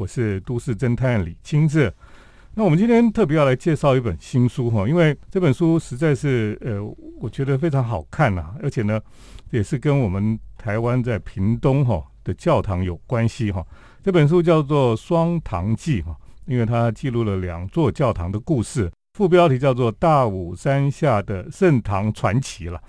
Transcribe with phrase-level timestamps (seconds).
[0.00, 1.92] 我是都市侦探李清志。
[2.54, 6.82] 那我们今天特别要来介绍一本新书哈，因为这本书实在是呃，
[7.20, 8.98] 我觉得非常好看呐，而且呢，
[9.50, 13.62] 也是跟我们台湾在屏东哈的教堂有关系哈。
[14.02, 22.82] 这本书叫做《双堂记》哈，因为它记录了两座教堂的故事，副标题叫做《大武山下的圣堂传奇》了。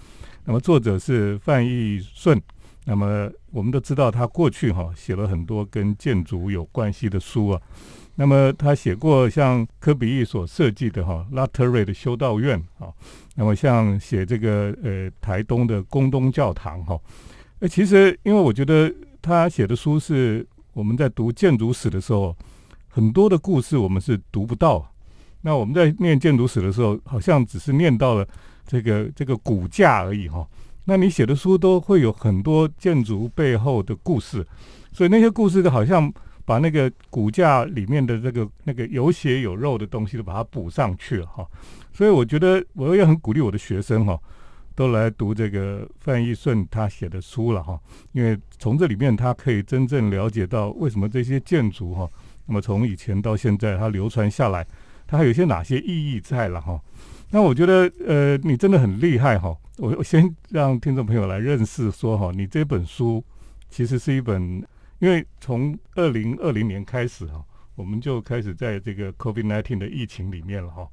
[0.45, 2.41] 那么作者是范义顺。
[2.85, 7.61] 那么我们都知道，他过去哈写了很多跟建筑有关系的书啊。
[8.15, 12.91] 那么他写过像科比意所设计的哈拉特瑞的修道院啊。
[13.35, 16.99] 那么像写这个呃台东的宫东教堂哈。
[17.59, 22.35] 呃，其实因为我觉得他写的书是我们在读建筑史的时候，
[22.89, 24.91] 很多的故事我们是读不到。
[25.41, 28.27] 那我们在念建筑史的时候，好像只是念到了
[28.65, 30.47] 这个这个骨架而已哈。
[30.91, 34.45] 那你写的书都会有很多建筑背后的故事，
[34.91, 36.11] 所以那些故事就好像
[36.43, 41.47] 把那个骨架里面的这个那个有血有肉的东西都把它补上去了哈。
[41.93, 44.19] 所以我觉得我也很鼓励我的学生哈，
[44.75, 47.79] 都来读这个范义顺他写的书了哈，
[48.11, 52.05] 因为从这里面他可以真正了解到为什么这些建筑哈，
[52.45, 54.67] 那么从以前到现在它流传下来，
[55.07, 56.77] 它还有些哪些意义在了哈。
[57.31, 59.55] 那我觉得呃，你真的很厉害哈。
[59.77, 63.23] 我我先让听众朋友来认识说哈，你这本书
[63.69, 64.61] 其实是一本，
[64.99, 67.43] 因为从二零二零年开始哈，
[67.75, 70.87] 我们就开始在这个 COVID-19 的疫情里面了哈。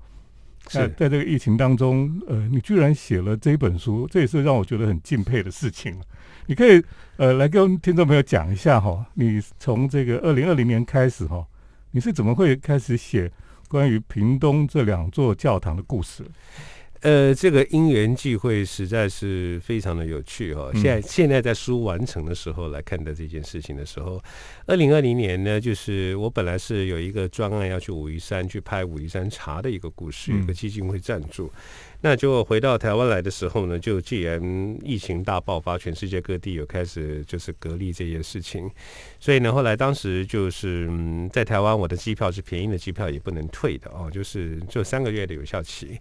[0.69, 5.99] 是在这个疫情当中，呃，你居然写了这本书，这也是让我觉得很敬佩的事情。
[6.47, 6.83] 你可以
[7.17, 11.47] 呃来跟听众朋友讲一下哈，你从这个二零二零年开始哈，
[11.91, 13.31] 你是怎么会开始写
[13.69, 16.25] 关于屏东这两座教堂的故事？
[17.01, 20.71] 呃，这个因缘聚会实在是非常的有趣哈。
[20.75, 24.21] 现在现在在书完成的时候来看待这件事情的时候，
[24.67, 31.51] 二零二零年呢，就是我本来是有一个专案要去武夷山去拍武夷山茶的一个故事，一个基金会赞助。
[32.01, 34.41] 那结果回到台湾来的时候呢，就既然
[34.85, 38.71] 疫情大爆发，全世界各地有开始就是隔离这件事情，
[39.19, 45.99] 所以呢，后来当时就是嗯在台湾，我的机票是便宜的机票，也不能退的哦，就是就三个月的有效期。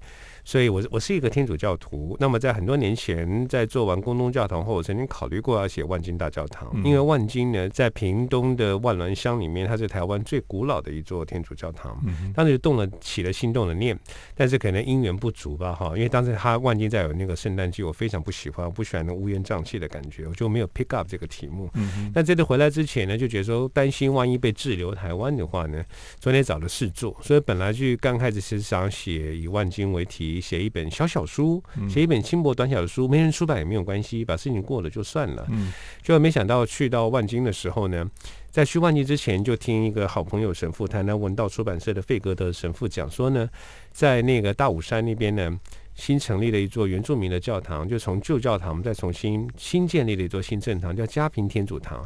[0.47, 2.15] 所以，我我是一个天主教徒。
[2.21, 12.01] 那么，在很多年前，在做完宫东教堂后，我曾经考虑过要写万金大教堂，因为万金呢，在屏东的万峦乡里面，它是台湾最古老的一座天主教堂。
[12.33, 13.99] 当时就动了起了心动的念，
[14.35, 15.91] 但是可能因缘不足吧，哈。
[15.97, 21.69] 因为当时他万金在有那个圣诞季，我非常不喜欢，我不喜欢那乌烟瘴气的感觉，我就没有 pick up 这个题目。
[22.13, 25.83] 但这次回来之前呢，就觉得说担心万一被滞留台湾的话呢，
[26.21, 30.36] 昨天找了事做，所以本来就刚开始是想写以万金为题。
[30.39, 35.45] 写一本小小书，写一本轻薄短小的书，没人出版也没有关系，把事情过了就算了。
[35.49, 35.71] 嗯，
[36.01, 38.09] 就没想到去到万金的时候呢，
[38.49, 43.49] 在去万金之前，就听一个好朋友神父，台南文道出版社的费格德神父讲说呢，
[43.91, 45.59] 在那个大武山那边呢，
[45.95, 52.05] 新成立了一座原住民的教堂，就从旧教堂再重新新建立了一座新正堂，叫嘉平天主堂。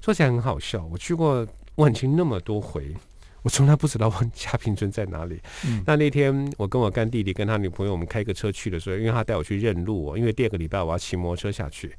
[0.00, 2.94] 说起来很好笑，我去过万金那么多回。
[3.46, 5.40] 我从来不知道万嘉平村在哪里。
[5.86, 11.94] 那那天我跟我干弟弟跟他女朋友，我们开个车去的时候，因为他带我去认路哦，因为第二个礼拜我要骑摩托车下去。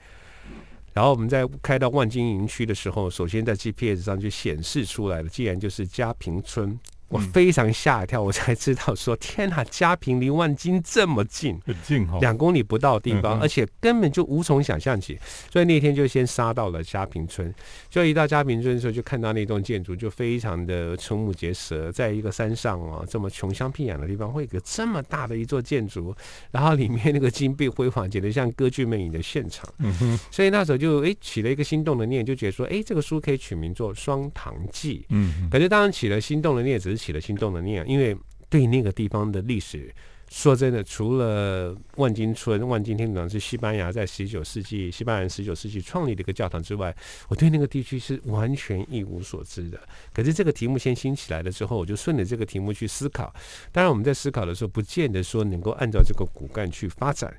[0.93, 6.77] 然后我们在开到万金营区的时候，首先在 GPS 上就显示出来了，既然就是嘉平村。
[7.09, 15.17] 我非常吓一跳，我才知道说天哪，嘉平离万金这么近，很近哈，两公里不到的地方，而且根本就无从想象起。
[15.49, 17.53] 所以那天就先杀到了嘉平村，
[17.89, 21.89] 就一到嘉平村的时候，就看到那栋建筑，就非常的瞠目结舌。
[21.93, 26.13] 在一个山上啊，这么穷乡僻壤的地方，会有个这么大的一座建筑，
[26.51, 29.65] 然后里面那个金碧辉煌，简直像歌剧魅影的现场。
[29.79, 34.99] 嗯哼，所以那时候就哎起了一个心动的念，就觉得说哎这个书可以取名做《双堂记》。
[35.07, 36.96] 嗯，可是当然起了心动的念，只是。
[36.97, 38.17] 起了心动的念，因为
[38.49, 39.93] 对那个地方的历史，
[40.29, 46.95] 说真的，除了万金村、万金天堂是西班牙在十九世纪，西班牙十九世纪创立的一个教堂之外，
[47.29, 49.79] 我对那个地区是完全一无所知的。
[50.13, 53.33] 可是这个题目先兴起来了之后，我就顺着这个题目去思考。
[53.71, 57.33] 当然，我们在思考的时候，不见得说能够按照这个骨干去发展。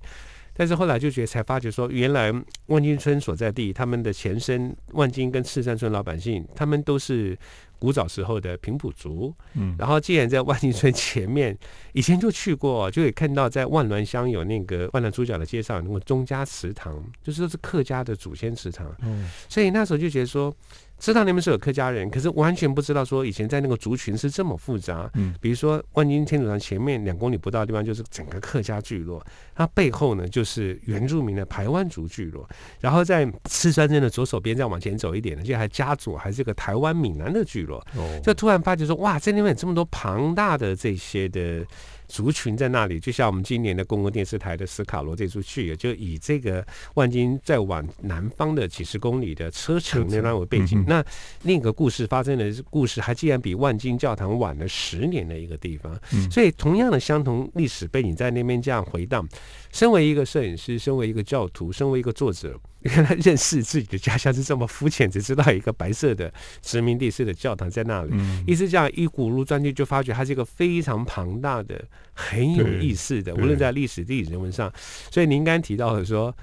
[0.58, 2.30] 但是后来就觉得，才发觉说，原来
[2.66, 7.38] 万金村所在地，他们的前身万金跟赤山村老百姓，他们都是。
[7.80, 11.56] 古早时候的平埔族，嗯，然后既然在万金村前面，
[11.92, 20.52] 以前就去过，就也看到在万峦乡有那个万峦猪脚的街上，那个钟家祠堂，就是说是客家的祖先祠堂，嗯，所以那时候就觉得说，
[20.98, 25.08] 知道那边是有客家人，可是完全不知道说以前在那个族群是这么复杂。
[25.14, 29.24] 嗯，比如说万金天主堂前面两公里不到的地方就是整个客家聚落，
[29.54, 32.48] 它背后呢就是原住民的排湾族聚落，
[32.80, 41.64] 然后在赤川镇的左手边再往前走一点呢，就还家族还是个台湾闽南的聚落，哦，就突然发觉说哇，在那边有这么多庞大的这些的。
[42.08, 50.84] 族群在那里，就像我们今年的公共电视台的斯卡罗这出剧，也就以这个万金再往南方的几十公里的车程那段为背景。
[50.88, 51.04] 那
[51.42, 55.96] 另一个故事发生的故事，还竟然比万金教堂晚了十年的一个地方。
[56.30, 59.28] 所以，同样的相同历史背景在那边这样回荡。
[59.72, 62.58] 身为一个摄影师，身为一个教徒，身为一个作者。
[62.82, 66.32] 原来认识自己的家乡是这么肤浅，只知道一个白色的
[66.62, 68.14] 殖民地式的教堂在那里。
[68.46, 74.72] 一直这样一骨碌钻进，就发觉它是一个非常庞大的、很有意思的，无论在历史、地理、人文上。
[75.10, 76.34] 所以您刚提到的说。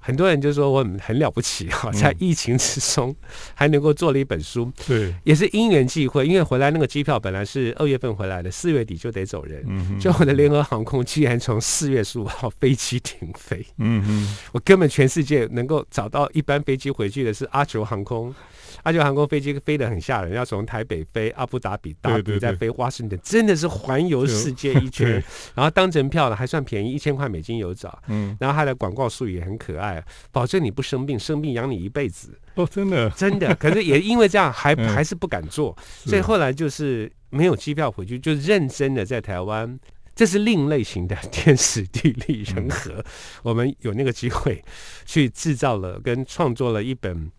[0.00, 3.14] 很多人就说我很很了不起哈，在疫情之中
[3.54, 6.26] 还能够做了一本书，对，也是因缘际会。
[6.26, 9.62] 因为回来那个机票本来是二月份回来的，四月底就得走人。
[9.68, 13.64] 嗯就我的联合航空竟然从四月十五号飞机停飞。
[13.78, 18.34] 嗯嗯，我根本全世界能够找到一班飞机回去的是阿酋航空。
[18.84, 25.22] 阿酋航空飞机飞得很吓人，要从台北飞阿布达比，达比再飞华盛顿，真的是环游世界一圈。
[25.54, 28.00] 然后当成票呢还算便宜，一千块美金有找。
[28.06, 29.89] 嗯，然后它的广告术语也很可爱，
[30.30, 32.38] 保证你不生病，生病养你一辈子。
[32.56, 33.54] 哦，真的， 真的。
[33.54, 39.78] 可是也因为这样，还还是不敢做，所以后来就是没有机票回去，就认真的在台湾。
[40.14, 43.02] 这是另类型的 天时地利人和，
[43.42, 44.62] 我们有那个机会
[45.06, 47.30] 去制造了跟创作了一本。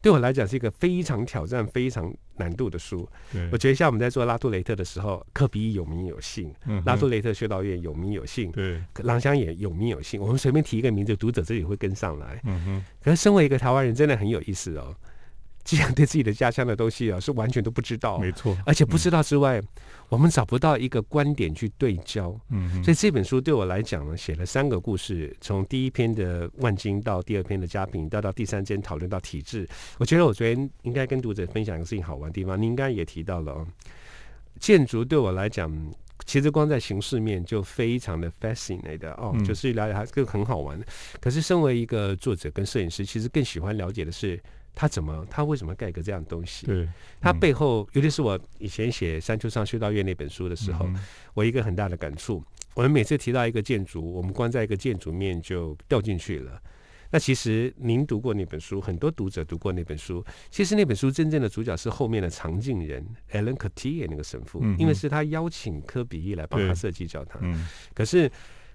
[0.00, 3.08] 对我来讲是一个非常挑战、非常难度的书。
[3.52, 6.52] 我觉得像我们在做拉杜雷特的时候，科比有名有姓，
[6.84, 10.20] 拉杜雷特修道院有名有姓，对，朗香也有名有姓。
[10.20, 12.40] 我们随便提一个名字，读者这里会跟上来。
[12.44, 12.84] 嗯哼。
[13.02, 14.94] 可是身为一个台湾人，真的很有意思哦。
[15.64, 19.62] 既然对自己的家乡的东西啊是完全都不知道，没错，而且不知道之外，
[20.08, 29.68] 我们找不到一个观点去对焦，嗯，所以这本书对我来讲呢，写了三个故事，从第一篇的万金到第二篇的家贫，到到第三篇讨论到体制。
[29.98, 33.66] 我觉得我昨天应该跟读者分享一个事情好玩的地方，你应该也提到了哦，
[34.58, 35.72] 建筑对我来讲，
[36.26, 40.78] 其实光在形式面就非常的 fascinating 哦，就是了解它这个很好玩。
[41.20, 44.42] 可是身为一个作者跟摄影师，其实更喜欢了解的是。
[44.74, 45.26] 他怎么？
[45.30, 46.66] 他为什么盖个这样东西？
[46.66, 46.88] 对，
[47.20, 50.88] 他背后，尤其是我以前写《山丘上修道院》那本书的时候，
[51.34, 52.42] 我一个很大的感触。
[52.74, 56.60] 我们每次提到一个建筑，我们光在一个建筑面就掉进去了。
[57.10, 60.24] 那其实您读过那本书，很多读者读过那本书。
[60.50, 67.42] 其实那本书真正的主角是后面的藏镜人 Alan c o t i e 那个神父，因为是他邀请科比一来帮他设计教堂。
[67.92, 68.32] 可是，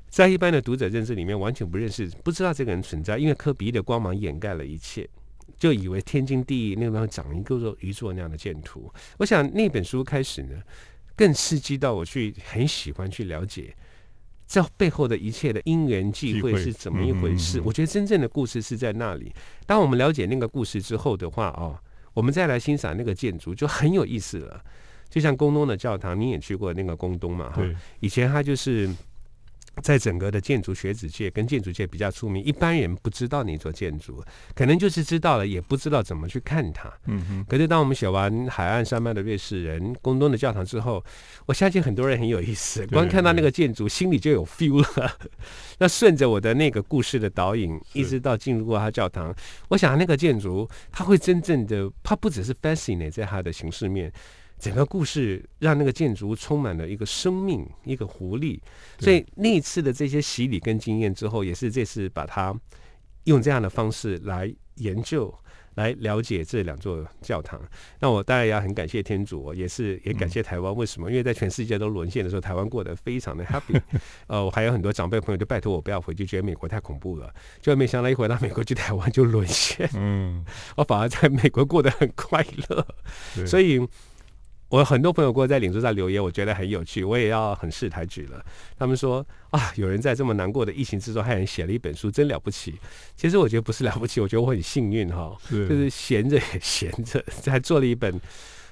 [0.07, 5.09] 在一般的读者认知里面，完全不认识、不知道这个人存在，因为科比一的光芒掩盖了一切。
[5.57, 8.91] 就以为天经地义，那个地方长一个一座那样的建筑。
[9.17, 10.55] 我想那本书开始呢，
[11.15, 13.75] 更刺激到我去很喜欢去了解
[14.47, 17.59] 这背后的一切的因缘际会是怎么一回事。
[17.61, 19.33] 我觉得真正的故事是在那里。
[19.65, 21.77] 当我们了解那个故事之后的话，哦，
[22.13, 24.63] 我们再来欣赏那个建筑就很有意思了。
[25.09, 27.49] 就像宫东的教堂，你也去过那个宫东嘛？
[27.49, 27.61] 哈，
[27.99, 28.89] 以前它就是。
[29.81, 34.23] 在整个的建筑学子界跟建筑界比较出名，一般人不知道那座建筑，
[34.55, 36.91] 可能就是知道了，也不知道怎么去看它。
[37.05, 37.45] 嗯哼。
[37.47, 41.03] 可是当我们写完《海岸山脉的瑞士人》《宫东的教堂》之后，
[41.45, 45.11] 我相信很多人很有意思，光看到那个建筑，心里就有 feel 了。
[45.79, 49.33] 那顺着我的那个故事的导引，一直到进入过他教堂，
[49.69, 54.11] 我想那个建筑，它会真正的，它不只是 fascinating 在它的形式面。
[54.59, 58.61] 整个故事让那个建筑充满了一个生命，一个活力。
[58.99, 62.55] 所以那一次的这些洗礼跟经验之后，也是这次把它
[63.25, 65.31] 用这样的方式来研究、
[65.75, 67.61] 来了解这两座教堂。
[67.99, 70.75] 那我当然也很感谢天主，也是也感谢台湾。
[70.75, 71.11] 为什么？
[71.11, 73.79] 因为在全世界都沦陷的时候，台湾过得非常的 happy。
[74.25, 77.31] 呃，我还有很多长辈朋友就拜托我不要回去，觉得美国太恐怖了。
[77.61, 79.87] 就没想到一回到美国去，台湾就沦陷。
[79.93, 80.43] 嗯，
[80.77, 82.87] 我反而在美国过得很快乐。
[83.45, 83.87] 所以。
[84.69, 88.43] 我很多朋友给我在领书上留言，我觉得很有趣，我也要很试抬举了。
[88.77, 92.75] 他们说啊，有人在这么难过的疫情之中，还人写了一本书，真了不起。
[93.15, 98.19] 其实我觉得不是了不起，我觉得我很幸运哈， 就是闲着也闲着，还做了一本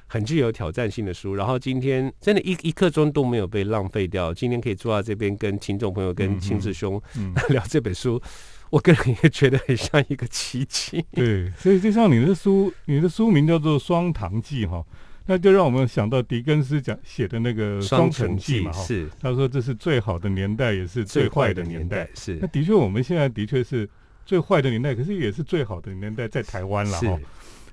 [0.08, 1.36] 很具有挑战性的书。
[1.36, 4.34] 然后今天真的一一刻钟都没有被浪费掉。
[4.34, 7.02] 今天可以坐到这边跟听众朋友、跟亲子兄
[7.48, 8.22] 聊这本书，
[8.70, 11.06] 我个人也觉得很像一个奇迹。
[11.14, 14.86] 对，所以就像你的书，你的书名叫做《双糖记》哈。
[15.28, 22.08] 那就让我们想到狄更斯讲写的那个《双城记》嘛，是他说这是最好的年代，也是最坏的年代。
[22.14, 23.90] 是那的确，我们现在的确是
[24.24, 27.20] 最坏的年代，可是也是最好的年代，在台湾了哈。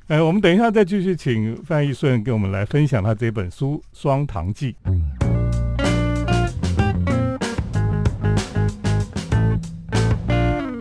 [0.06, 4.75] 哎，我们等一下再继续请范逸顺跟我们来分享他这本书《双堂记》。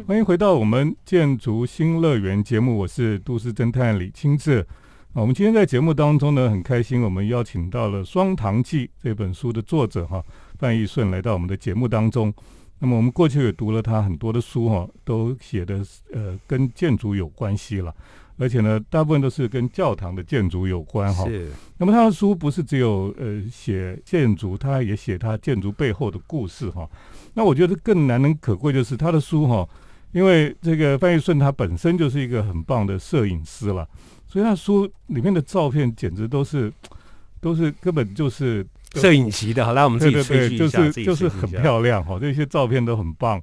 [0.08, 4.66] 欢迎回到我们建筑新乐园节目，我是都市侦探李清志。
[5.14, 10.24] 我们今天在节目当中呢，很开心，我们邀请到了《双堂记》这本书的作者哈
[10.58, 12.34] 范义顺来到我们的节目当中。
[12.80, 17.94] 那么我们过去也读了他很多的书哈，都写的呃跟建筑有关系了，
[18.38, 21.26] 而且呢，大部分都是跟教堂的建筑有关哈。
[21.26, 21.52] 是。
[21.78, 26.90] 那么他的书不是只有呃写建筑，他也写他建筑背后的故事哈。
[27.34, 29.68] 那我觉得更难能可贵就是他的书哈，
[30.14, 33.86] 因为这个范玉顺他本身就是一个很棒的摄影师了，
[34.32, 36.72] 所以他书里面的照片简直都是
[37.42, 38.66] 都是根本就是。
[38.96, 43.42] 摄影级的，好，来我们自己吹一下，就是就是很漂亮哈，这些照片都很棒。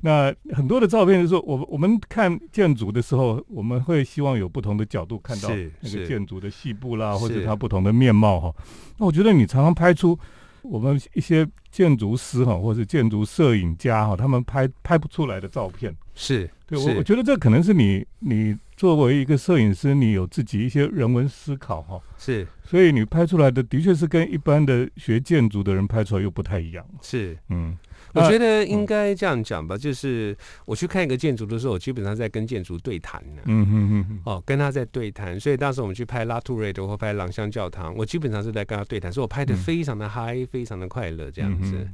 [0.00, 5.50] 那很多的照片就是说，我我们看建筑的时候，我们会希望有不同的角度看到
[5.82, 8.54] 那个建筑的细部啦，或者它不同的面貌哈。
[8.96, 10.18] 那我觉得你常常拍出
[10.62, 15.94] 我们一些建筑师哈，或者建筑摄影家哈，他们拍拍不出来的照片。
[16.14, 18.56] 是，对我我觉得这可能是你你。
[18.76, 26.86] 作为一个摄影师，你有自己一些人文思考哈，是，所以你拍出来的的确是跟一般的学建筑的人拍出来又不太一样。
[27.00, 27.74] 是，嗯，
[28.12, 33.42] 我觉得应该这样讲吧，就是我去看一个建筑的时候，我基本上在跟建筑对谈呢。
[33.46, 41.88] 嗯嗯嗯，哦，跟他在对谈，所以当时我们去拍拉图瑞德或拍朗香教堂，我基本上是在跟他对谈，所以我拍的非常的嗨，非常的快乐这样子。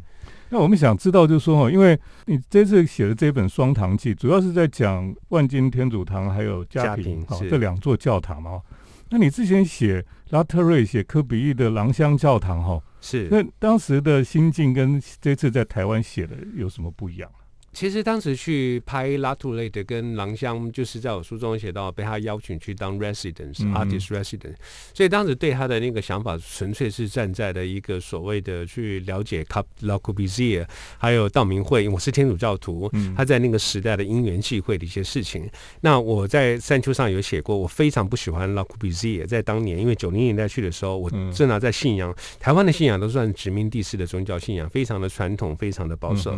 [0.53, 8.61] 那我们想知道，就是说哈，因为你这次写的这本《双堂记》，主要是在讲万金天主堂还有嘉平哈这两座教堂嘛。
[9.09, 17.31] 那你之前写拉特瑞、写科比意的廊香教堂哈，是那当时的心境跟这次在台湾写的有什么不一样？
[17.73, 24.55] 其实当时去拍拉图雷的跟狼香，就是在我书中写到被他邀请去当 residence artist resident，
[24.95, 35.49] 所以当时对他的那个想法纯粹是站在了一个所谓的去了解卡拉库比西尔，还有道明会，我是天主教徒，他在那个时代的因缘际会的一些事情。
[35.81, 46.37] 那我在山丘上有写过，我非常不喜欢拉库比西尔，在当年因为九零年代去的时候，我正好在信仰台湾的信仰都算殖民地式的宗教信仰，非常的传统，非常的保守。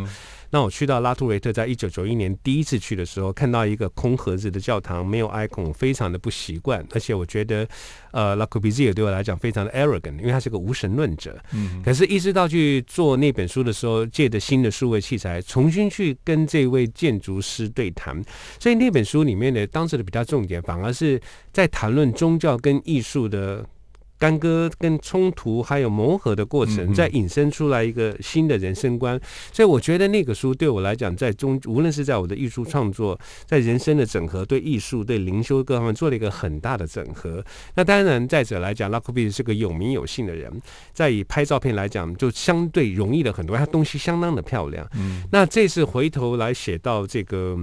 [0.54, 6.87] 那我去到拉图维特，在一九九一年第一次去的时候，看到一个空盒子的教堂，没有 icon，非常的不习惯。
[6.92, 7.66] 而且我觉得，
[8.12, 11.37] 呃，拉库比兹也对我来讲非常的 arrogant，因为他是个无神论者。
[11.52, 11.82] 嗯。
[11.84, 18.23] 可是，一直到去做那本书的时候，借着新的数位器材，重新去跟这位建筑师对谈。
[18.61, 21.20] 所以那本书里面的当时的比较重点，反而是
[21.52, 23.66] 在谈论宗教跟艺术的。
[24.18, 29.21] 干戈跟冲突还有磨合的过程，再引申出来一个新的人生观，
[29.52, 37.44] 所以我觉得那个书对我来讲，在中无论是在我的艺术创作，在人生的整合，对艺术、对灵修各方面做了一个很大的整合。
[37.75, 40.50] 那当然，再者来讲，拉库比是个有名有姓的人，
[40.92, 44.88] 在以拍照片来讲，就相对容易了很多，他东西相当的漂亮。
[44.97, 47.59] 嗯，那这次回头来写到这个。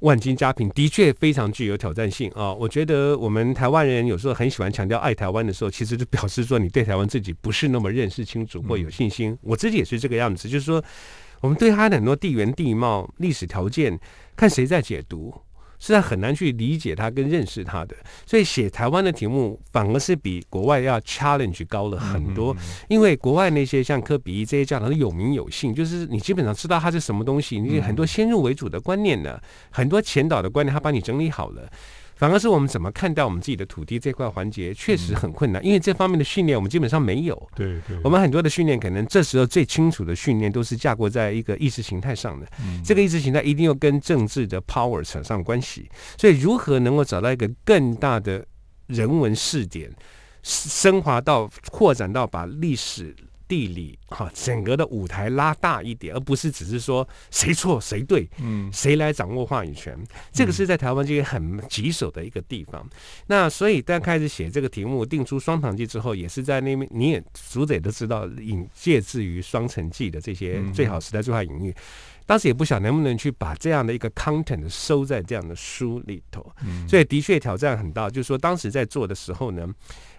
[0.00, 2.52] 万金佳品的确非常具有挑战性啊！
[2.52, 9.36] 我觉得我们台湾人有时候很喜欢强调爱台湾的时候，其实就表示说你对台湾自己不是那么认识清楚或有信心。
[9.42, 10.84] 我自己也是这个样子，就是说
[11.40, 13.98] 我们对它的很多地缘地貌、历史条件，
[14.36, 15.34] 看谁在解读。
[15.78, 22.56] 实在很难去理解他跟认识他的，所以写台湾的题目反而是比国外要 challenge 高了很多。
[22.88, 29.40] 因为国外那些像科比这些教堂有名有姓，就是你基本上知道他是什么东西，你很多先入为主的观念呢，
[29.70, 31.70] 很多前导的观念，他帮你整理好了。
[32.16, 37.50] 反而是我们怎么看待我们自己的土地这块环节，确实很困难，因为这方面的训练我们基本上没有。
[37.54, 42.46] 对对，我们很多的训练可能这时候最清楚的训练都是架构在一个意识形态上的，
[42.82, 45.88] 这个意识形态一定要跟政治的 power 扯上关系。
[46.18, 48.44] 所以如何能够找到一个更大的
[48.86, 49.90] 人文试点，
[50.42, 53.14] 升华到扩展到把历史。
[53.48, 59.96] 地理哈，整个的舞台拉大一点，而不是只是说谁错谁对，嗯，谁来掌握话语权，
[60.32, 62.88] 这个是在台湾这个很棘手的一个地方。
[63.26, 71.74] 那所以，在开始写这个题目，定出双堂记之后，也是在那边，你也读者也都知道，引借自于双城记的这些最好时代最好隐喻。
[72.26, 76.44] 当时也不想能不能去把这样的一个 content 收在这样的书里头，
[76.88, 78.10] 所以的确挑战很大。
[78.10, 79.68] 就是说，当时在做的时候呢。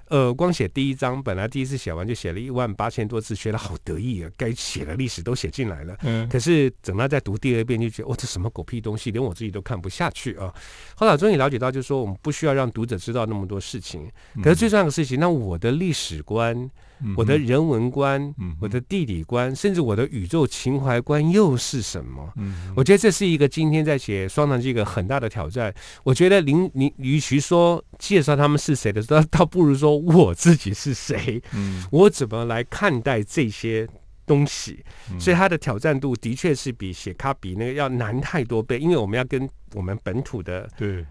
[0.09, 4.31] 呃，光写第一章，本来第一次写完就写了一万八千多字，觉得好得意啊！
[4.37, 5.97] 该写的历史都写进来了。
[6.03, 6.27] 嗯。
[6.29, 10.53] 可是等到再读第二遍，就觉得哇，这什么狗屁东西，连我自己都看不下去啊！
[10.95, 14.09] 后来终于了解到，就是说我们不需要让读者知道那么多事情。
[14.41, 16.71] 可是最重要的事情，那我的历史观嗯
[17.15, 22.33] 我的人文观、嗯我的地理观，甚至我的宇宙情怀观又是什么？
[22.37, 25.73] 嗯我觉得这是一个今天在写双堂记一个很大的挑战。
[26.03, 33.87] 我觉得您您与其说介绍他们是谁的时候，倒不如说我自己是谁，嗯我怎么来看待这些
[34.25, 34.83] 东西。
[35.11, 41.05] 嗯所以它的挑战度的确是比写卡比那个要难太多倍，因为我们要跟我们本土的对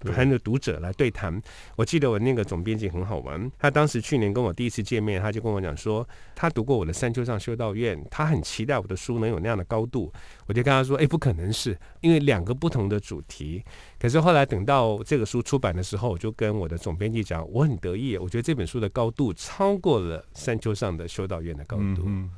[0.00, 1.40] 对很多读者来对谈。
[1.76, 10.12] 我记得我那个总编辑很好玩，他当时去年跟我第一次见面，他就跟我讲说，他读过我的《山丘上修道院》，他很期待我的书能有那样的高度。
[10.46, 13.64] 我就跟他说，哎，不可能是因为两个不同的主题。
[13.98, 22.02] 可是后来等到这个书出版的时候，我就跟我的总编辑讲，我很得意，我觉得这本书的高度超过了《山丘上的修道院》的高度。
[22.04, 22.30] 嗯嗯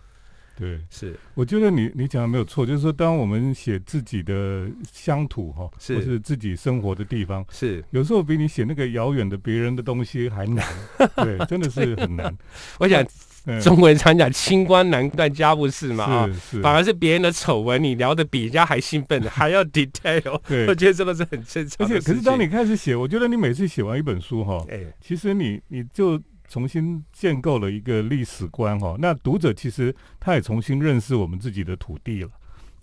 [0.59, 1.15] 对，是。
[1.35, 5.97] 我觉得你你讲的没有错，就是说，当我们写自己的乡土哈，是。
[5.97, 10.67] 或是自己生活的地方，是，有时候比你写那个遥远的别人的东西还难，
[11.17, 12.37] 对，真的是很难。
[12.81, 13.03] 我想
[13.47, 13.61] 嗯。
[13.63, 16.27] 中国人常讲“清官难断家务事”嘛啊。
[16.27, 20.67] 是是，反而是别人的丑闻，你聊的比人家还兴奋， 还要 detail，对。
[20.67, 22.01] 我觉得真的是很正常而且。
[22.01, 32.31] 可是当你开始写，我觉得你每次写完一本书哈，哎，其实你你就重新建构了一个历史观哈，那读者其实他也重新认识我们自己的土地了，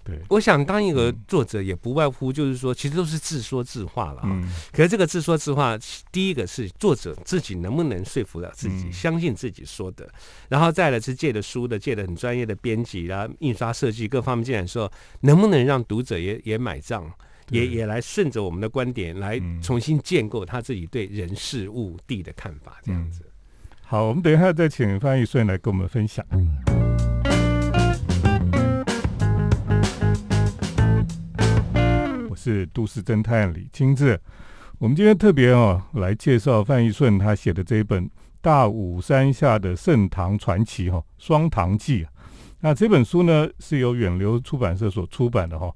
[0.03, 1.21] 对，我想当一个嗯。
[1.27, 4.29] 作者，也不外乎就是说，其实都是自说自话了啊。
[4.31, 4.47] 嗯。
[4.71, 5.75] 可是这个自说自话，
[6.11, 8.93] 第一个是作者自己能不能说服了自己，嗯。
[8.93, 10.07] 相信自己说的，
[10.47, 14.91] 然后再来是借的书的，借的很专业的编辑啦、印刷设计各方面进来的时候，
[15.21, 17.11] 能不能让读者也也买账？
[17.49, 19.59] 也也来顺着我们的观点来嗯。
[19.59, 23.24] 重新建构他自己对人事物地的看法，这样子。
[23.87, 26.25] 好，我们等一下再请翻译顺来跟我们分享。
[32.27, 34.19] 我是都市侦探李清志，
[34.79, 38.03] 我们今天特别哦来介绍范义顺他写的这一本
[38.41, 42.11] 《大武山下的盛唐传奇》哈，《双唐记》啊。
[42.61, 45.71] 那这本书呢是由远流出版社所出版的哈。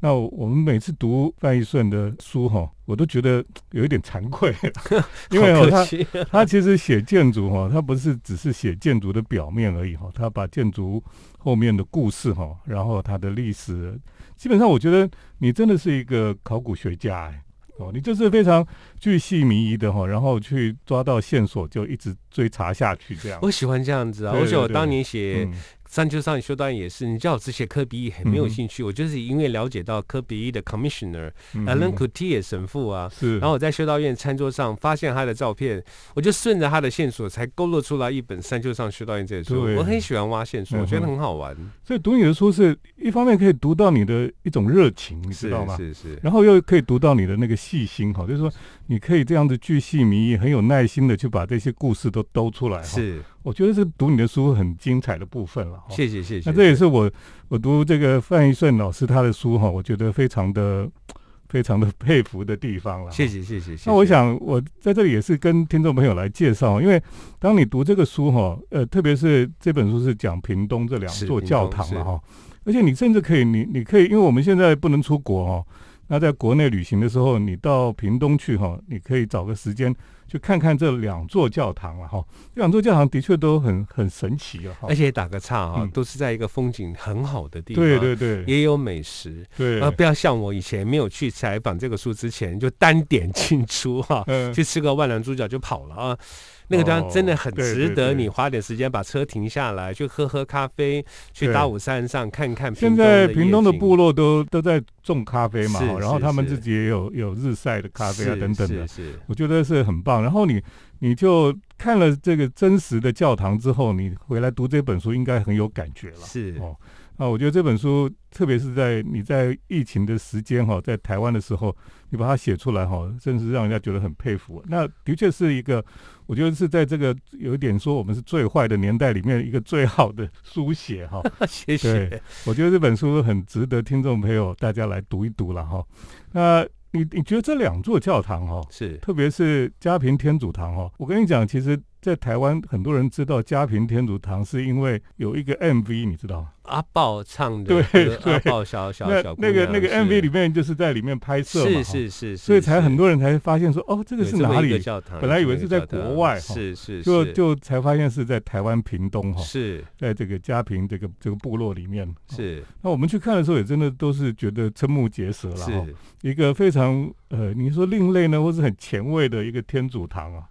[0.00, 4.54] 那我们每次读范义顺的书哈，我都觉得 有一点惭愧，
[5.30, 5.84] 因为哦他
[6.30, 11.02] 他其实写建筑哈，他不是只是写建筑的表面而已哈，他把建筑
[11.38, 13.98] 后面的故事哈，然后他的历史，
[14.36, 17.42] 基本上我觉得你真的是一个考古学家哎。
[17.80, 18.66] 哦，你就是非常
[18.98, 23.38] 巨细靡遗的哈，然后去抓到线索，就一直追查下去这样。
[23.40, 24.34] 我喜欢这样子啊！
[24.34, 25.48] 而且我当年写
[25.88, 35.82] 嗯《山丘上修道院》也是，你叫我只写科比一很没有兴趣，我就是因为了解到科比一的 commissioner 嗯 Alan c o u t i e 神父啊，是，然后我在修道院餐桌上发现他的照片，
[36.14, 39.64] 我就顺着他的线索才勾勒出来一本《山丘上修道院》这本书。
[39.64, 39.76] 对。
[39.76, 45.76] 我很喜欢挖线索，嗯我觉得很好玩，所以读你的书是一方面可以读到你的一种热情，你知道吗？
[45.76, 48.52] 是是，然后又可以读到你的那个细心哈，就是说
[48.86, 52.84] 你可以这样子巨细靡遗、很有耐心的去把这些故事都兜出来哈。
[52.84, 55.86] 是，我觉得是读你的书很精彩的部分了哈。
[55.90, 56.50] 谢谢谢谢。
[56.50, 57.10] 那这也是我
[57.48, 60.88] 我读这个范一顺老师他的书哈，我觉得非常的
[61.48, 63.10] 非常的佩服的地方了。
[63.10, 63.26] 谢。
[63.26, 63.88] 谢谢谢谢。
[63.88, 67.02] 那我想我在这里也是跟听众朋友来介绍，因为
[67.38, 72.20] 当你读这个书哈，呃，特别是这本书是讲屏东这两座教堂了哈，
[72.64, 75.64] 而且你甚至可以，你你可以，因为我们现在不能出国哈，
[76.08, 79.94] 那在国内旅行的时候，你到屏东去哈，你可以找个时间
[80.28, 82.22] 去看看这两座教堂了哈。
[82.54, 84.94] 这两座教堂的确都很很神奇了哈而。
[84.94, 89.46] 且打个岔哈嗯，都是在一个风景很好的地方，对对对也有美食。
[89.56, 96.18] 对，啊，不要像我以前没有去采访这个书之前，就单点进出哈、嗯去吃个万能猪脚就跑了啊。
[96.68, 110.22] 那个地方真的很值得你花点时间把车停下来，去喝喝咖啡，去大武山上看看现在屏东的部落都都在种咖啡嘛，然后他们自己也有有日晒的咖啡啊等等的，是我觉得是很棒。
[110.22, 110.62] 然后你
[110.98, 116.20] 你就看了这个真实的教堂之后，你回来读这本书应该很有感觉了。
[116.26, 116.76] 是哦
[117.18, 121.76] 啊，我觉得这本书，特别是在你在疫情的时间哈，在台湾的时候，
[122.10, 124.64] 你把它写出来哈，真是让人家觉得很佩服。
[124.68, 125.84] 那的确是一个，
[126.26, 131.20] 我觉得是在这个有一点说我们是最坏的年代里面一个最好的书写哈。
[131.48, 132.22] 谢谢对。
[132.46, 135.84] 我觉得这本书很值得听众朋友大家来读一读了哈。
[136.30, 141.78] 那你你觉得这两座教堂哈，是特别是嘉平天主堂哈，我跟你讲，其实，
[142.08, 146.48] 在台湾很多人知道嘉平天主堂，是因为有一个 MV，你知道吗？
[146.62, 154.78] 阿豹唱的对歌对阿豹小小那小姑那个那个 MV 里面就是在里面拍摄嘛，是是是，所以才很多人才发现说，哦，这个是哪里？
[154.78, 162.08] 教堂，本来以为是在国外哈是是就就才发现是在台湾屏东哈，是在这个嘉平这个这个部落里面。
[162.08, 165.86] 哦是那我们去看的时候，也真的都是觉得瞠目结舌了。
[166.22, 170.44] 一个非常呃，你说另类呢，或是很前卫的一个天主堂啊。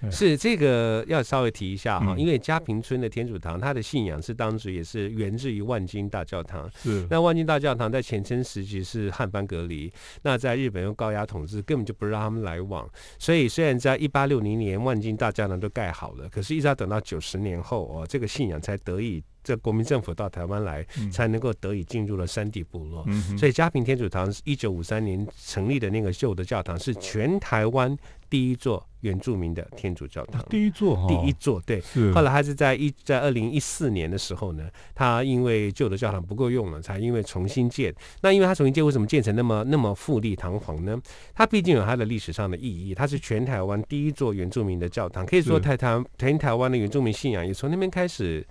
[0.00, 6.70] 哎是这个要稍微提一下哈，嗯因为嘉平村的天主堂，它的信仰是当时也是源自于万金大教堂。
[6.82, 12.88] 是那万金大教堂在前清时期是汉番隔离，那在日本用高压统治，根本就不让他们来往。
[13.18, 23.02] 所以虽然在一八六零年万金大教堂都盖好了，可是一直要等到九十年后哦，这个信仰才得以这国民政府到台湾来，嗯才能够得以进入了山地部落。
[23.06, 27.96] 嗯所以嘉平天主堂是一九五三年成立的那个旧的教堂，是全台湾
[28.28, 30.44] 第一座原住民的天主教堂。
[30.50, 31.80] 第一座哈，第一座对，
[32.12, 37.94] 后来他是在一在二零一四年的时候呢，他因为旧的教堂不够用了，才因为重新建。
[38.20, 41.00] 那因为他重新建，为什么建成那么那么富丽堂皇呢？
[41.34, 48.46] 它毕竟有它的历史上的意义，它是全台湾第一座原住民的教堂，可以说台台全台湾的原住民信仰也从那边开始。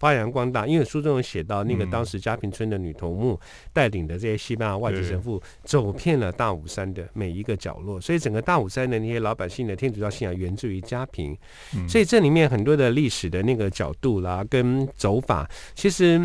[0.00, 1.90] 发扬光大，因为书中有写到，那个嗯。
[1.90, 3.38] 当时嘉平村的女头目
[3.72, 11.36] 带领的这些西班牙外籍神父，走遍了大武山的每一个角落，所以整个大武山的那些老百姓的天主教信仰源自于嘉平。
[11.76, 11.86] 嗯。
[11.86, 16.18] 所以这里面很多的历史的那个角度啦，跟走法，其实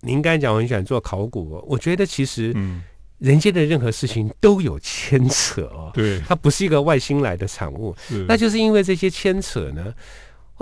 [0.00, 2.82] 您刚才讲我很喜欢做考古、哦，我觉得其实嗯，
[3.18, 7.94] 人间的任何事情都有牵扯哦，对，它不是一个外星来的产物，
[8.26, 9.94] 那就是因为这些牵扯呢。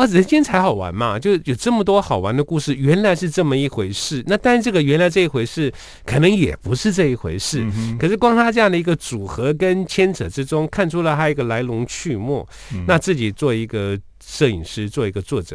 [0.00, 1.18] 哇，人间才好玩嘛！
[1.18, 4.24] 就有这么多好玩的故事，原来是这么一回事。
[4.26, 5.70] 那但是这个原来这一回事，
[6.06, 7.62] 可能也不是这一回事。
[7.74, 12.42] 嗯可是光他这样的一个组合跟牵扯之中，看出了他一个来龙去脉。
[12.72, 15.54] 嗯那自己做一个摄影师，做一个作者，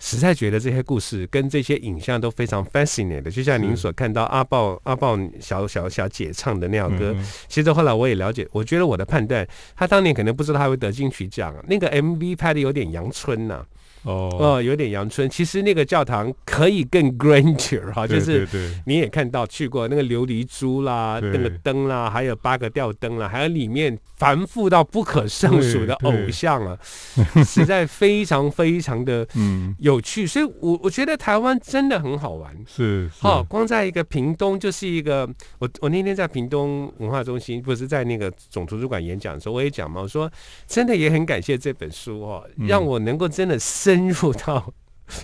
[0.00, 3.30] 实在觉得这些故事跟这些影像都非常 fascinating 的。
[3.30, 13.64] 就像您所看到阿豹阿豹小小小姐唱的那首歌，嗯其实后来我也了解，我觉得我的判断，他当年可能不知道他会得金曲奖，那个 MV 拍的有点阳春呐、
[14.02, 15.28] 哦，哦，有点阳春。
[15.28, 18.48] 其实那个教堂可以更 grandeur 哈，对就是
[18.86, 26.78] 你也看到去过那个琉璃珠啦，那个灯啦，还有八个吊灯啦，还有里面繁复到不可胜数的偶像啊，
[27.44, 30.26] 实在非常非常的 嗯，有趣。
[30.26, 32.54] 所以我我觉得台湾真的很好玩。
[32.66, 33.10] 是是。
[33.20, 40.30] 好、光在一个屏东就是一个，我我那天在屏东文化中心，不是在那个总图书馆演讲的时候，我也讲嘛，我说
[40.66, 42.66] 真的也很感谢这本书哦，嗯。
[42.66, 44.72] 让我能够真的深入到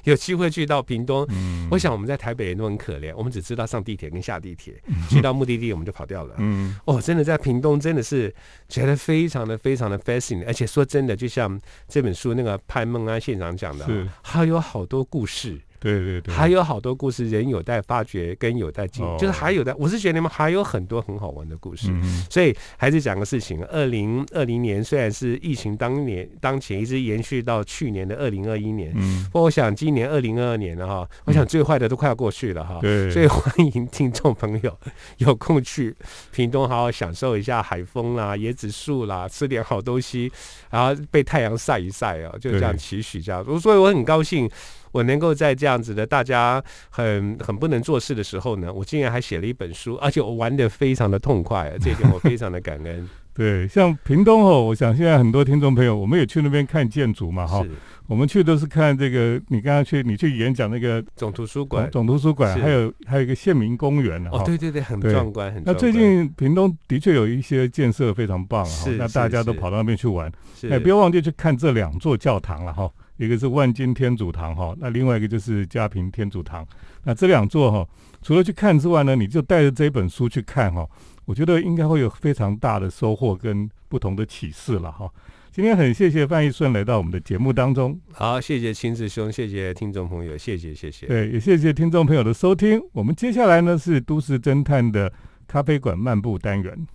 [0.03, 4.75] 有机会去到屏东，嗯，我想我们在台北人都很可怜，我们只知道上地铁跟下地铁，
[5.09, 6.35] 去到目的地我们就跑掉了。
[6.39, 6.77] 嗯。
[6.87, 8.35] 哦，真的在屏东真的是
[8.69, 13.93] 觉得非常的非常的 fascinating，而且说真的，就像这本书那个潘梦安现场讲的是。
[13.93, 21.89] 哦，还有好多故事，对对对，还有好多故事，人有待发掘跟有待进，哦就是还有的，我是觉得你们还有很多很好玩的故事。
[21.91, 32.79] 嗯所以还是讲个事情，二零二零年虽然是疫情当年当前，一直延续到去年的二零二一年，嗯，不过我想今年二零二二年了哈，我想最坏的都快要过去了哈。
[32.81, 34.79] 对，所以欢迎听众朋友
[35.19, 35.95] 有空去
[36.33, 40.31] 屏东好好享受一下海风啦、椰子树啦，吃点好东西，
[40.71, 43.45] 然后被太阳晒一晒哦，就这样期许这样。
[43.61, 44.49] 所以我很高兴，
[44.97, 53.07] 我能够在这样子的大家很很不能做事的时候呢，我竟然还写了一本书，而且我玩的非常的痛快，这一点我非常的感恩。
[53.37, 57.63] 对，像屏东哦，我想现在很多听众朋友，我们也去那边看建筑嘛，哈，
[58.07, 65.75] 我们去都是看这个，你刚刚去你去演讲那个总图书馆总总图书馆，还有还有一个县民公园呢，哦，对对对，很壮观，很那。
[65.75, 70.33] 最近屏东的确有一些建设非常棒哈是，那大家都跑到那边去玩。
[70.71, 76.67] 哎，不要忘记去看这两座教堂了哈，一个是万金天主堂哈，那另外一个就是嘉平天主堂。
[77.05, 77.89] 那这两座哈，
[78.23, 80.87] 除了去看之外呢，你就带着这本书去看哈，
[81.25, 85.11] 我觉得应该会有非常大的收获跟不同的启示了哈。
[85.51, 91.07] 今天很谢谢范逸顺来到我们的节目当中，好，谢谢亲子兄，谢谢听众朋友，谢谢谢谢。
[91.07, 92.79] 对，也谢谢听众朋友的收听。
[92.93, 95.11] 我们接下来呢是都市侦探的
[95.47, 96.87] 咖啡馆漫步单元。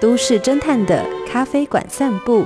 [0.00, 2.44] 都市侦探的咖啡馆散步。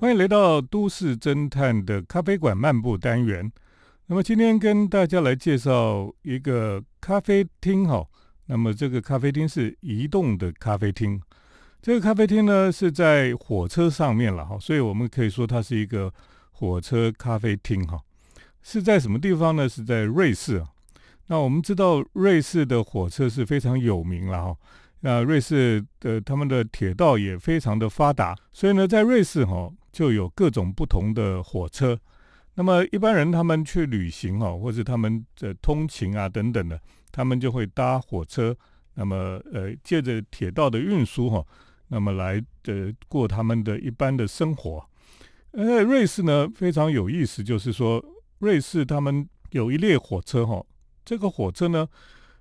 [0.00, 3.52] 欢迎来到都市侦探的咖啡馆漫步单元。
[4.06, 8.02] 那么今天跟大家来介绍一个咖啡厅哈。
[8.46, 11.20] 那么这个咖啡厅是移动的咖啡厅。
[11.82, 16.10] 这个咖啡厅呢是在火车上面了哈，所以我们可以说它是一个
[16.52, 18.00] 火车咖啡厅哈。
[18.62, 19.68] 是在什么地方呢？
[19.68, 20.68] 是在瑞士啊。
[21.26, 24.56] 那我们知道瑞士的火车是非常有名了哈。
[25.00, 31.98] 那瑞士的他们的铁道也非常的发达，所以呢，在瑞士哈、就有各种不同的火车。
[32.54, 36.78] 那么一般人他们去旅行哈、或者他们的通勤啊等等的，
[37.10, 38.54] 他们就会搭火车。
[38.94, 41.42] 那么呃，借着铁道的运输哈、
[41.88, 44.84] 那么来呃过他们的一般的生活。
[45.52, 48.04] 呃，瑞士呢非常有意思，就是说
[48.40, 50.64] 瑞士他们有一列火车哈，
[51.04, 51.86] 这个火车呢，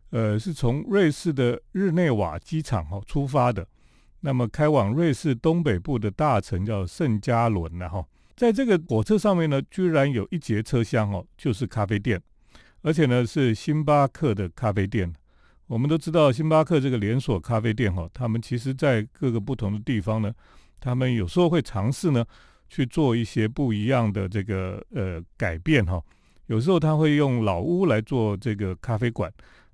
[0.10, 3.68] 呃，是从瑞士的日内瓦机场哈出发的，
[4.22, 8.06] 那么开往瑞士东北部的大城叫圣加伦了哈。
[8.36, 12.22] 在这个火车上面呢，居然有一节车厢哦，就是咖啡店，
[12.82, 15.14] 而且呢是星巴克的咖啡店。
[15.68, 20.34] 我们都知道星巴克这个连锁咖啡店哈，他们其实在各个不同的地方呢，
[20.80, 22.26] 他们有时候会尝试呢
[22.70, 26.02] 去做一些不一样的这个呃改变哈。
[26.46, 29.30] 有时候他会用老屋来做这个咖啡馆，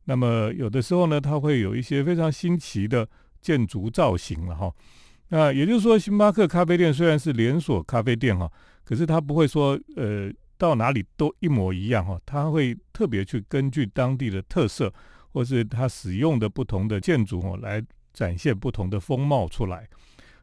[0.06, 3.08] 那么有的时候呢，他会有一些非常新奇的
[3.42, 4.74] 建筑造型了哈。
[5.28, 8.52] 那也就是说，星巴克咖啡店虽然是连锁咖啡店哈，
[8.84, 14.92] 可是它不会说呃到哪里都一模一样哈，它会特别去根据当地的特色。
[15.36, 19.86] 或是它使用的不同的建筑哦，来展现不同的风貌出来。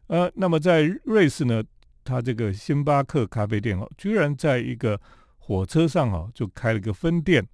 [0.09, 1.65] 呃，那么在瑞士呢，
[2.05, 5.01] 他这个星巴克咖啡店哦，居然在一个
[5.39, 7.47] 火车上哦，就开了个分店。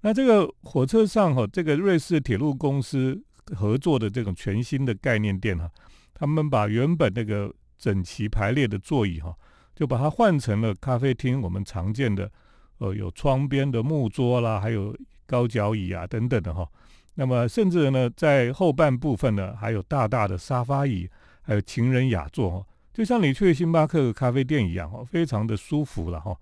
[0.00, 3.22] 那这个火车上哈，这个瑞士铁路公司
[3.54, 5.70] 合作的这种全新的概念店哈，
[6.14, 9.32] 他们把原本那个整齐排列的座椅哈，
[9.74, 12.30] 就把它换成了咖啡厅我们常见的
[12.78, 16.68] 呃有窗边的木桌啦，还有高脚椅啊等等的哈。
[17.14, 21.08] 那么，甚至呢，在后半部分呢，还有大大的沙发椅，
[21.42, 26.36] 还有情人雅座哦，就像你去星巴克咖啡店一样哦，非常的舒服了哈。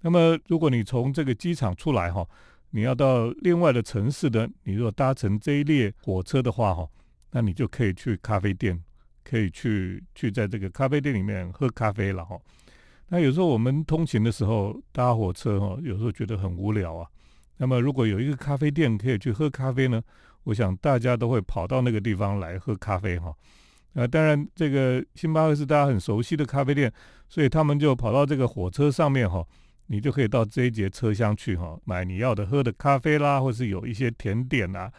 [0.00, 2.26] 那么，如果你从这个机场出来哈，
[2.70, 6.88] 你要到另外的城市的，你如果搭乘这一列火车的话哈，
[7.30, 8.82] 那你就可以去咖啡店，
[9.22, 12.36] 可以去去在这个咖啡店里面喝咖啡了哈。
[13.08, 17.06] 那有时候我们通勤的时候搭火车哈，有时候觉得很无聊啊。
[17.58, 20.02] 那么，如果有一个咖啡店可以去喝咖啡呢？
[20.44, 23.32] 我想大家都会跑到那个地方来喝咖啡哈。
[23.94, 26.92] 啊，当然，这个星巴克是大家很熟悉的咖啡店，
[27.28, 29.46] 所以他们就跑到这个火车上面哈，
[29.86, 34.92] 你就可以到这一节车厢去哈，买你要的喝的咖啡啦，或是有一些甜点啊，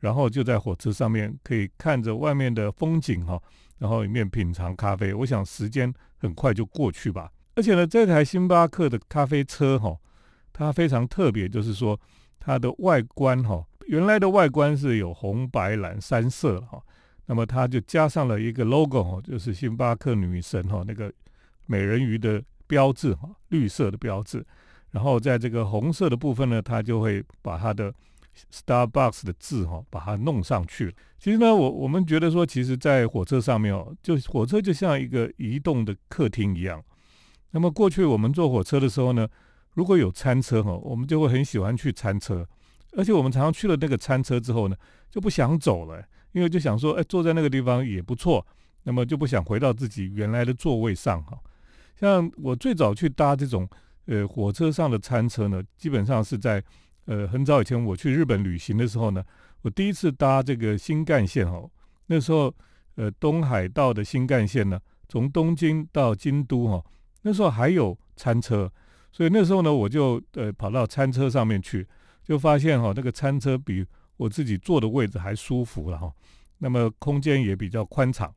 [0.00, 3.40] 然后就在火车上面可以看着外面的风景哈，
[3.78, 5.12] 然后里面品尝咖啡。
[5.12, 7.30] 我想时间很快就过去吧。
[7.54, 9.96] 而且呢，这台星巴克的咖啡车哈。
[10.50, 11.96] 它非常特别，就是说
[12.40, 16.82] 它的外观哈，原来的外观是有红白蓝三色哈，
[17.28, 21.12] 那么它就加上了一个 logo，就是星巴克女神哈那个
[21.66, 24.44] 美人鱼的标志哈，绿色的标志，
[24.90, 27.94] 然后在这个红色的部分呢，它就会把它的
[28.52, 30.92] Starbucks 的字哈把它弄上去了。
[31.18, 36.82] 其实呢，我我们觉得说，其实，在火车上面哦，就火车就像一个移动的客厅一样。
[37.50, 39.28] 那么过去我们坐火车的时候呢。
[39.74, 42.44] 如果有餐车哈，我们就会很喜欢去餐车，
[42.96, 44.74] 而且我们常常去了那个餐车之后呢，
[45.08, 46.02] 就不想走了，
[46.38, 48.46] 因为就想说，哎，坐在那个地方也不错，
[48.84, 51.36] 那么就不想回到自己原来的座位上哈。
[51.96, 53.68] 像我最早去搭这种
[54.06, 56.62] 呃火车上的餐车呢，基本上是在
[57.06, 59.20] 呃很早以前我去日本旅行的时候呢，
[59.62, 61.60] 我第一次搭这个新干线哈，
[62.06, 62.54] 那时候
[62.94, 66.84] 呃东海道的新干线呢，从东京到京都哈，
[67.22, 68.70] 那时候还有餐车。
[69.10, 71.84] 所以那时候呢，我就呃跑到餐车上面去，
[72.22, 73.84] 就发现哈，那个餐车比
[74.18, 76.12] 我自己坐的位置还舒服了哈。
[76.58, 78.30] 那么空间也比较宽敞，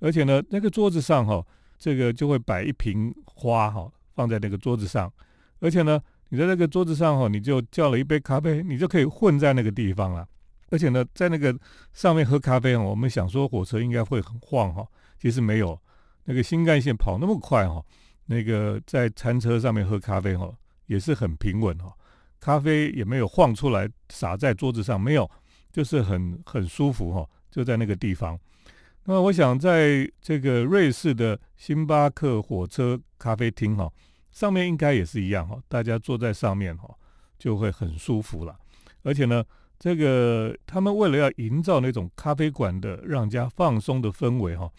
[0.00, 1.46] 而且呢，那个桌子上哈，
[1.78, 5.12] 这个就会摆一瓶花哈，放在那个桌子上。
[5.60, 10.26] 而且呢，你在那个桌子上哈，你就叫了一杯咖啡，你就可以混在那个地方了。
[10.70, 11.56] 而且呢，在那个
[11.92, 14.84] 上面喝咖啡哈，我们想说火车应该会很晃哈，
[15.20, 15.78] 其实没有，
[16.24, 17.84] 那个新干线跑那么快哈。
[18.28, 20.52] 那个在餐车上面喝咖啡哈，
[20.86, 21.94] 也是很平稳哈，
[22.40, 25.30] 咖啡也没有晃出来洒在桌子上，没有，
[25.72, 28.38] 就是很很舒服哈，就在那个地方。
[29.04, 33.90] 那么我想在这个瑞士的星巴克火车咖啡厅哈，
[34.30, 36.94] 上面应该也是一样哈，大家坐在上面哈
[37.38, 38.56] 就会很舒服了。
[39.02, 39.44] 而且呢，
[39.78, 44.70] 这个他们为了要营造那种咖啡馆的让人家放松的氛围哈，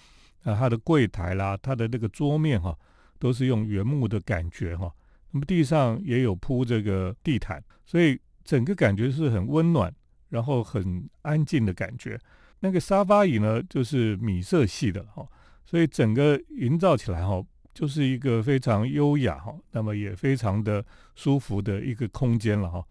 [0.44, 2.78] 啊，它的柜台啦，它的那个桌面哈。
[3.20, 4.94] 都是用原木的感觉哈，
[5.32, 9.94] 那么地上也有铺这个地毯，所以整个感觉是很温暖，
[10.30, 12.20] 然后很安静的感觉。
[12.60, 15.28] 那个沙发椅呢，就是米色系的哈，
[15.66, 20.84] 所以整个营造起来哈，就是一个非常优雅哈，那么也非常的
[21.16, 22.84] 舒服的一个空间了哈。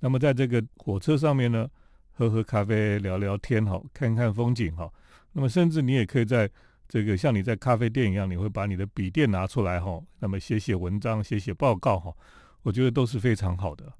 [0.00, 1.68] 那么在这个火车上面呢，
[2.12, 4.92] 喝喝咖啡，聊聊天哈，看看风景哈，
[5.32, 6.50] 那么甚至你也可以在。
[6.88, 12.14] 这个像你在咖啡店一样，你会把你的笔电拿出来哈，那么写写文章、写写报告哈，
[12.62, 13.92] 我觉得都是非常好的。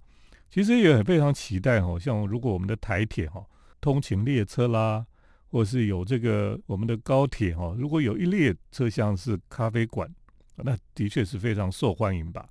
[0.51, 3.45] 其实也很非常期待哈，像如果我们的台铁哈，
[3.81, 5.05] 通勤列车啦，
[5.51, 10.09] 或是有这个我们的高铁哈，如果有一列车厢是咖啡馆，
[10.57, 12.49] 那的确是非常受欢迎吧。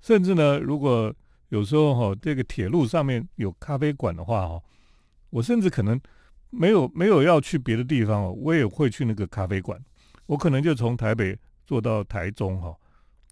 [0.00, 1.14] 甚至呢，如果
[1.50, 4.62] 有时候哈，这个铁路上面有咖啡馆的话哦，
[5.30, 6.00] 我甚至可能
[6.50, 9.80] 没有没有要去别的地方哦，我也会去那个咖啡馆。
[10.26, 11.36] 我可能就从台北
[11.66, 12.74] 坐到台中哈，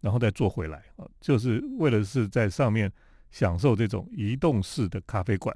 [0.00, 2.90] 然后再坐回来啊，就是为了是在上面
[3.30, 5.54] 享受这种移动式的咖啡馆。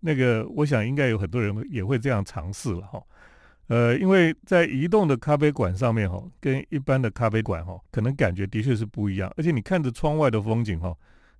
[0.00, 3.02] 那个我想应该有很多人也会这样尝试了哈。
[3.68, 9.32] 呃，因为在移动的咖啡馆上面哈，跟一般的咖啡馆哈，可能感觉的确是不一样。
[9.36, 10.92] 而且你看着窗外的风景哈，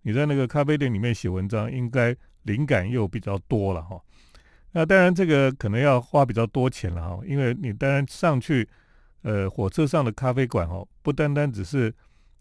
[0.03, 4.01] 你在那个咖啡店里面写文章，应该灵感又比较多了哈。
[4.73, 8.67] 那当然这个可能要花比较多钱了哈，因为你当然上去，
[9.23, 11.95] 呃，火车上的咖啡馆哦，不单单只是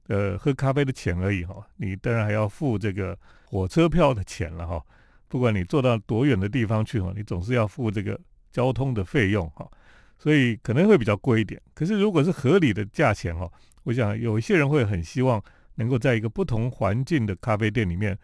[0.08, 4.82] 呃喝咖啡的钱而已哈，你当然还要付这个火车票的钱了哈。
[5.28, 8.20] 不管你坐到多远的地方去哈，你总是要付这个
[8.52, 9.70] 交通的费用哈。
[10.17, 13.52] 所以可能会比较贵一点，可是如果是合理的价钱哦，
[13.84, 15.44] 我想有一些人会很希望
[15.76, 18.17] 能够在一个不同环境的咖啡店里面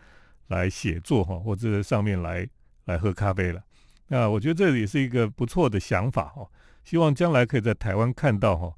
[0.48, 2.48] 来写作哈，或者上面来
[2.86, 3.62] 来喝咖啡了。
[4.08, 6.48] 那我觉得这也是一个不错的想法哈，
[6.84, 8.74] 希望将来可以在台湾看到哈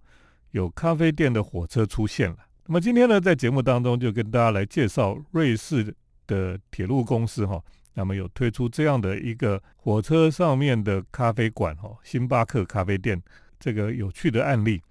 [0.51, 2.37] 有咖啡店的火车出现了。
[2.65, 5.95] 那么今天呢，在节目当中就跟大家来介绍瑞士
[6.27, 7.61] 的铁路公司哈。
[7.95, 13.21] 那么有推出这样的一个火车上面的咖啡馆哈，星巴克咖啡店
[13.59, 14.81] 这个有趣的案例，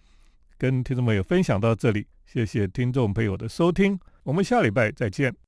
[0.58, 5.47] 跟听众朋友分享到这里，谢谢听众朋友的收听，我们下礼拜再见。